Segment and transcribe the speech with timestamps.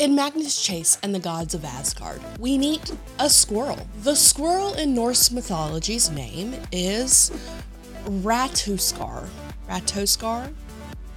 [0.00, 3.86] In Magnus Chase and the Gods of Asgard, we meet a squirrel.
[4.02, 7.30] The squirrel in Norse mythology's name is
[8.06, 9.28] Ratuskar.
[9.68, 10.54] Ratoskar?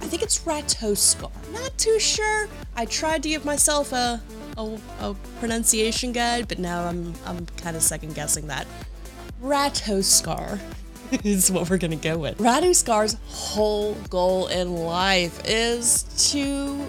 [0.02, 1.30] I think it's Ratoskar.
[1.54, 2.46] Not too sure.
[2.76, 4.20] I tried to give myself a,
[4.58, 8.66] a, a pronunciation guide, but now I'm I'm kind of second guessing that.
[9.42, 10.60] Ratoskar
[11.24, 12.36] is what we're gonna go with.
[12.36, 16.86] Raduskar's whole goal in life is to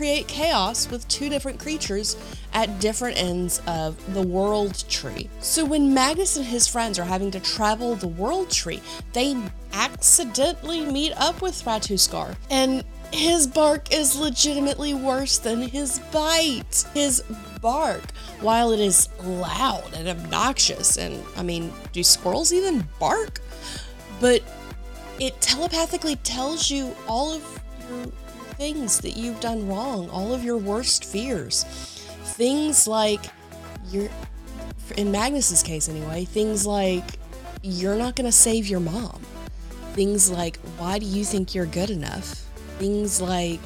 [0.00, 2.16] create chaos with two different creatures
[2.54, 5.28] at different ends of the world tree.
[5.40, 8.80] So when Magnus and his friends are having to travel the world tree,
[9.12, 9.36] they
[9.74, 12.34] accidentally meet up with Ratuskar.
[12.48, 12.82] And
[13.12, 16.86] his bark is legitimately worse than his bite.
[16.94, 17.22] His
[17.60, 23.42] bark, while it is loud and obnoxious, and I mean, do squirrels even bark?
[24.18, 24.42] But
[25.18, 28.06] it telepathically tells you all of your
[28.60, 31.64] things that you've done wrong, all of your worst fears.
[32.36, 33.24] Things like
[33.88, 34.10] you're
[34.98, 37.04] in Magnus's case anyway, things like
[37.62, 39.22] you're not going to save your mom.
[39.94, 42.26] Things like why do you think you're good enough?
[42.78, 43.62] Things like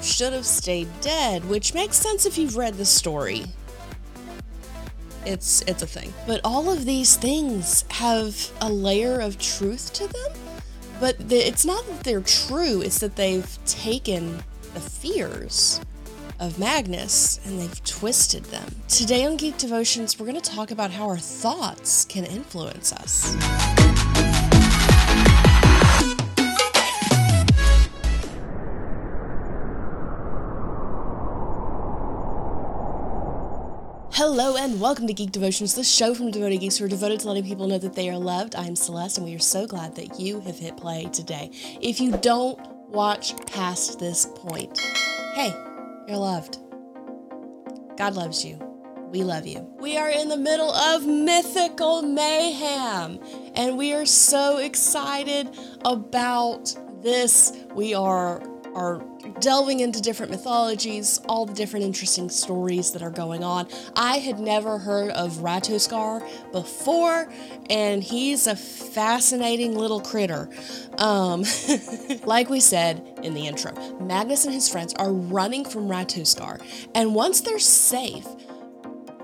[0.00, 3.44] should have stayed dead, which makes sense if you've read the story.
[5.26, 6.14] It's it's a thing.
[6.26, 10.49] But all of these things have a layer of truth to them
[11.00, 14.36] but the, it's not that they're true, it's that they've taken
[14.74, 15.80] the fears
[16.38, 18.74] of Magnus and they've twisted them.
[18.88, 23.34] Today on Geek Devotions, we're going to talk about how our thoughts can influence us.
[34.32, 37.26] Hello and welcome to Geek Devotions, the show from Devoted Geeks who are devoted to
[37.26, 38.54] letting people know that they are loved.
[38.54, 41.50] I'm Celeste and we are so glad that you have hit play today.
[41.80, 42.56] If you don't
[42.90, 44.78] watch past this point,
[45.34, 45.52] hey,
[46.06, 46.58] you're loved.
[47.98, 48.56] God loves you.
[49.08, 49.68] We love you.
[49.80, 53.18] We are in the middle of mythical mayhem
[53.56, 55.48] and we are so excited
[55.84, 57.52] about this.
[57.74, 58.40] We are
[58.76, 59.04] are
[59.40, 63.68] delving into different mythologies, all the different interesting stories that are going on.
[63.96, 66.22] I had never heard of Ratoskar
[66.52, 67.32] before,
[67.68, 70.48] and he's a fascinating little critter.
[70.98, 71.44] Um,
[72.24, 76.60] like we said in the intro, Magnus and his friends are running from Ratoskar,
[76.94, 78.26] and once they're safe,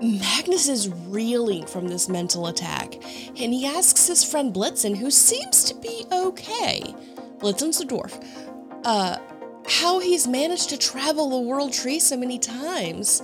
[0.01, 5.63] Magnus is reeling from this mental attack, and he asks his friend Blitzen, who seems
[5.63, 6.93] to be okay.
[7.39, 8.23] Blitzen's a dwarf.
[8.83, 9.17] Uh,
[9.67, 13.21] how he's managed to travel the world tree so many times,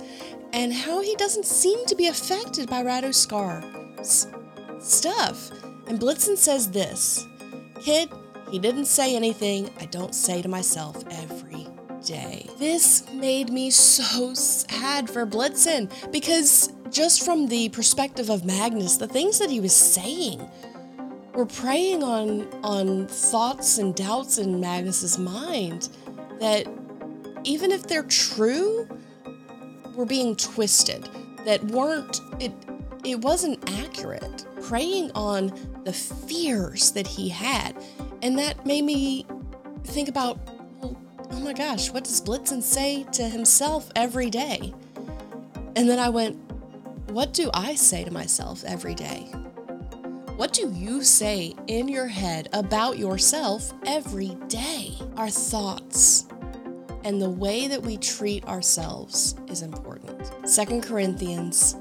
[0.52, 4.28] and how he doesn't seem to be affected by Radoskar's
[4.78, 5.50] stuff.
[5.86, 7.26] And Blitzen says this
[7.80, 8.10] Kid,
[8.50, 11.66] he didn't say anything I don't say to myself every
[12.04, 12.48] day.
[12.58, 19.08] This made me so sad for Blitzen because just from the perspective of Magnus, the
[19.08, 20.48] things that he was saying
[21.34, 25.88] were preying on on thoughts and doubts in Magnus's mind
[26.40, 26.66] that
[27.44, 28.88] even if they're true,
[29.94, 31.08] were being twisted,
[31.44, 32.52] that weren't it
[33.04, 35.52] it wasn't accurate, preying on
[35.84, 37.76] the fears that he had.
[38.22, 39.26] And that made me
[39.84, 40.38] think about,
[40.82, 44.72] oh my gosh, what does Blitzen say to himself every day?
[45.76, 46.36] And then I went,
[47.10, 49.30] what do I say to myself every day?
[50.36, 54.92] What do you say in your head about yourself every day?
[55.16, 56.26] Our thoughts
[57.04, 60.32] and the way that we treat ourselves is important.
[60.52, 61.76] 2 Corinthians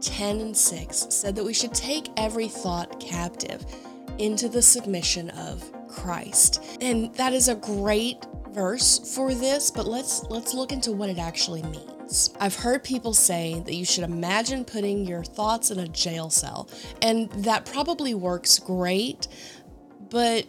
[0.00, 3.66] 10 and 6 said that we should take every thought captive
[4.16, 6.64] into the submission of Christ.
[6.80, 11.18] And that is a great verse for this, but let's let's look into what it
[11.18, 11.97] actually means.
[12.40, 16.68] I've heard people say that you should imagine putting your thoughts in a jail cell,
[17.02, 19.28] and that probably works great,
[20.10, 20.46] but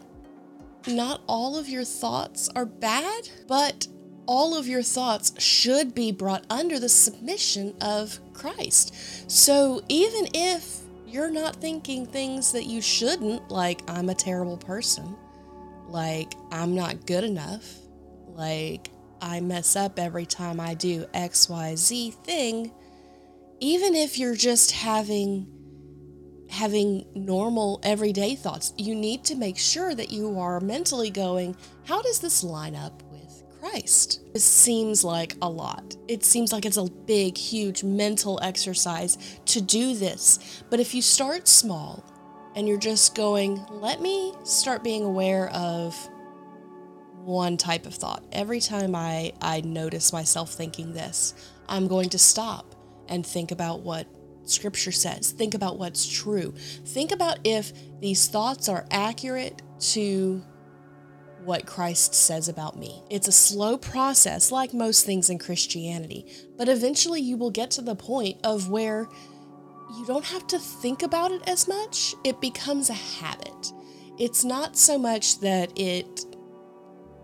[0.87, 3.87] not all of your thoughts are bad, but
[4.25, 9.29] all of your thoughts should be brought under the submission of Christ.
[9.29, 15.15] So even if you're not thinking things that you shouldn't, like I'm a terrible person,
[15.87, 17.79] like I'm not good enough,
[18.27, 22.71] like I mess up every time I do XYZ thing,
[23.59, 25.47] even if you're just having
[26.49, 31.55] having normal everyday thoughts, you need to make sure that you are mentally going,
[31.85, 34.21] how does this line up with Christ?
[34.33, 35.95] This seems like a lot.
[36.07, 40.63] It seems like it's a big, huge mental exercise to do this.
[40.71, 42.03] But if you start small
[42.55, 45.95] and you're just going, let me start being aware of
[47.29, 48.23] one type of thought.
[48.31, 51.35] Every time I, I notice myself thinking this,
[51.67, 52.75] I'm going to stop
[53.07, 54.07] and think about what
[54.43, 55.31] scripture says.
[55.31, 56.53] Think about what's true.
[56.85, 59.61] Think about if these thoughts are accurate
[59.91, 60.43] to
[61.43, 63.03] what Christ says about me.
[63.09, 66.25] It's a slow process, like most things in Christianity,
[66.57, 69.07] but eventually you will get to the point of where
[69.95, 72.15] you don't have to think about it as much.
[72.23, 73.71] It becomes a habit.
[74.17, 76.25] It's not so much that it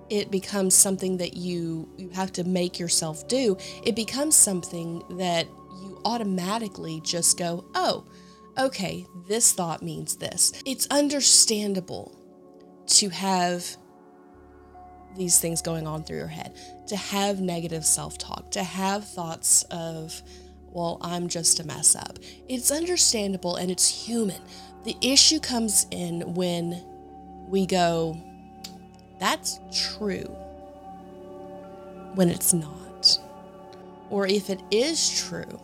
[0.10, 3.58] it becomes something that you you have to make yourself do.
[3.84, 5.48] It becomes something that
[5.82, 8.06] you automatically just go, "Oh,
[8.58, 12.18] okay, this thought means this." It's understandable
[12.88, 13.78] to have
[15.16, 16.56] these things going on through your head,
[16.88, 20.22] to have negative self talk, to have thoughts of,
[20.68, 22.20] well, I'm just a mess up.
[22.48, 24.42] It's understandable and it's human.
[24.84, 26.84] The issue comes in when
[27.48, 28.18] we go,
[29.20, 29.60] that's
[29.98, 30.26] true,
[32.16, 33.20] when it's not.
[34.10, 35.60] Or if it is true,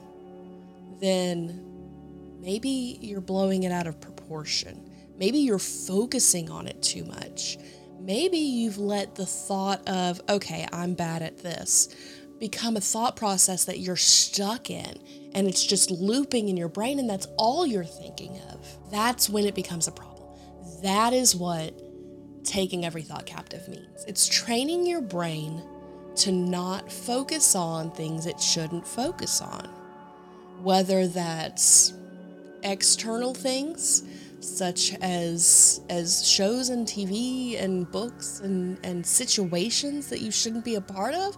[1.00, 1.64] then
[2.40, 4.90] maybe you're blowing it out of proportion.
[5.18, 7.58] Maybe you're focusing on it too much
[8.02, 11.90] maybe you've let the thought of, okay, I'm bad at this,
[12.40, 14.98] become a thought process that you're stuck in
[15.34, 18.66] and it's just looping in your brain and that's all you're thinking of.
[18.92, 20.28] That's when it becomes a problem.
[20.82, 21.80] That is what
[22.44, 24.06] taking every thought captive means.
[24.08, 25.62] It's training your brain
[26.16, 29.70] to not focus on things it shouldn't focus on,
[30.62, 31.94] whether that's
[32.64, 34.04] external things
[34.40, 40.76] such as as shows and TV and books and, and situations that you shouldn't be
[40.76, 41.38] a part of,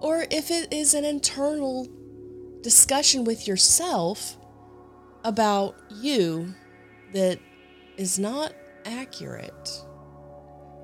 [0.00, 1.88] or if it is an internal
[2.62, 4.36] discussion with yourself
[5.24, 6.54] about you
[7.12, 7.38] that
[7.96, 8.52] is not
[8.84, 9.82] accurate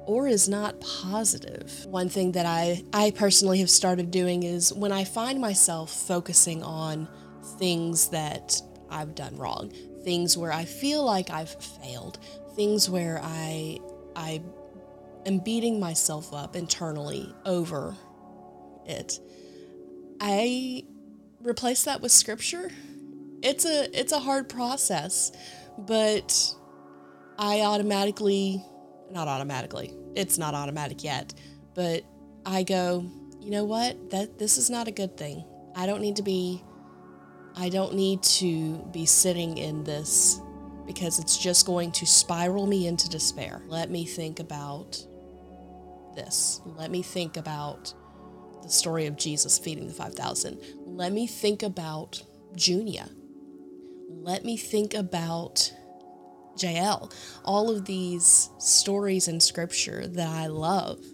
[0.06, 1.84] or is not positive.
[1.86, 6.62] One thing that I, I personally have started doing is when I find myself focusing
[6.62, 7.08] on
[7.58, 9.72] things that I've done wrong,
[10.04, 12.18] things where I feel like I've failed,
[12.54, 13.78] things where I
[14.14, 14.42] I
[15.26, 17.94] am beating myself up internally over
[18.86, 19.20] it.
[20.20, 20.84] I
[21.40, 22.70] replace that with scripture.
[23.42, 25.32] It's a it's a hard process,
[25.76, 26.54] but
[27.38, 28.64] I automatically
[29.10, 29.94] not automatically.
[30.14, 31.34] It's not automatic yet,
[31.74, 32.04] but
[32.44, 33.04] I go,
[33.40, 34.10] you know what?
[34.10, 35.44] That this is not a good thing.
[35.74, 36.62] I don't need to be
[37.58, 40.40] I don't need to be sitting in this
[40.86, 43.62] because it's just going to spiral me into despair.
[43.66, 45.02] Let me think about
[46.14, 46.60] this.
[46.66, 47.94] Let me think about
[48.62, 50.58] the story of Jesus feeding the 5,000.
[50.84, 52.22] Let me think about
[52.56, 53.08] Junia.
[54.08, 55.72] Let me think about
[56.56, 57.10] Jael.
[57.44, 61.04] All of these stories in scripture that I love.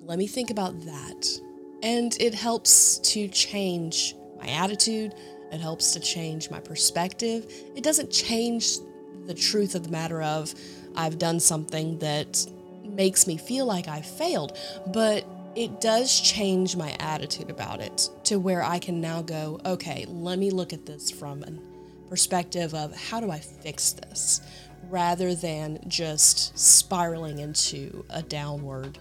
[0.00, 1.40] Let me think about that.
[1.82, 5.14] And it helps to change my attitude,
[5.52, 7.46] it helps to change my perspective.
[7.76, 8.78] It doesn't change
[9.26, 10.54] the truth of the matter of
[10.96, 12.46] I've done something that
[12.82, 14.56] makes me feel like I failed,
[14.88, 15.26] but
[15.56, 20.38] it does change my attitude about it to where I can now go, okay, let
[20.38, 21.73] me look at this from a
[22.08, 24.40] perspective of how do I fix this
[24.90, 28.98] rather than just spiraling into a downward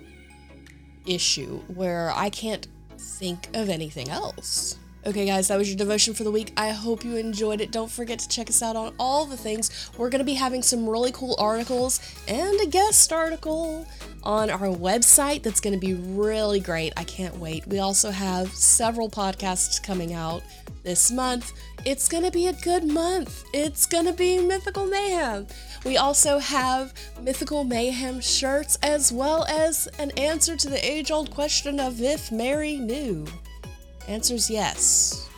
[1.05, 2.67] issue where I can't
[2.97, 4.77] think of anything else.
[5.05, 6.53] Okay, guys, that was your devotion for the week.
[6.55, 7.73] I hope you enjoyed it.
[7.73, 9.91] Don't forget to check us out on all the things.
[9.97, 13.85] We're going to be having some really cool articles and a guest article
[14.23, 16.93] on our website that's going to be really great.
[16.97, 17.67] I can't wait.
[17.67, 20.43] We also have several podcasts coming out
[20.83, 21.53] this month.
[21.85, 23.43] It's going to be a good month.
[23.53, 25.47] It's going to be Mythical Mayhem.
[25.85, 31.31] We also have Mythical Mayhem shirts as well as an answer to the age old
[31.31, 33.25] question of if Mary knew.
[34.07, 35.29] Answer's yes.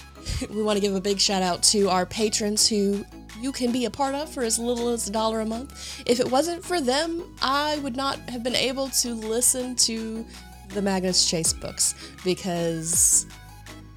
[0.50, 3.04] we want to give a big shout out to our patrons who
[3.44, 6.02] you can be a part of for as little as a dollar a month.
[6.06, 10.24] If it wasn't for them, I would not have been able to listen to
[10.70, 13.26] the Magnus Chase books because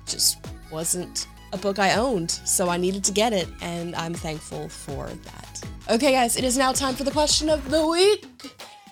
[0.06, 4.68] just wasn't a book I owned, so I needed to get it, and I'm thankful
[4.68, 5.64] for that.
[5.90, 8.26] Okay, guys, it is now time for the question of the week.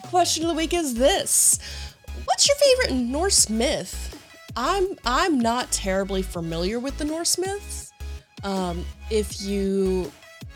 [0.04, 1.60] Question of the week is this
[2.24, 4.18] What's your favorite Norse myth?
[4.56, 7.92] I'm I'm not terribly familiar with the Norse myths.
[8.46, 10.10] Um, if you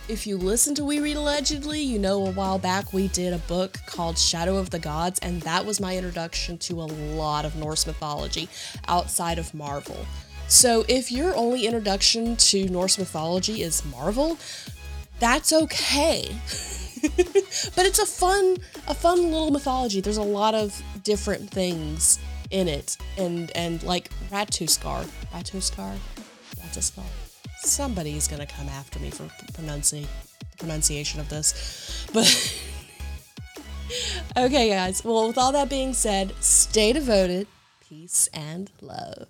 [0.09, 3.37] if you listen to We Read Allegedly, you know a while back we did a
[3.37, 7.55] book called Shadow of the Gods, and that was my introduction to a lot of
[7.55, 8.49] Norse mythology
[8.87, 10.07] outside of Marvel.
[10.47, 14.39] So if your only introduction to Norse mythology is Marvel,
[15.19, 16.27] that's okay.
[17.75, 20.01] but it's a fun, a fun little mythology.
[20.01, 22.17] There's a lot of different things
[22.49, 25.95] in it, and and like Ratuskar, Ratuskar,
[26.57, 27.28] Ratuskar.
[27.61, 29.23] Somebody's gonna come after me for
[29.53, 30.07] pronunci-
[30.39, 32.27] the pronunciation of this, but.
[34.37, 35.03] okay, guys.
[35.03, 37.47] Well, with all that being said, stay devoted,
[37.87, 39.27] peace, and love.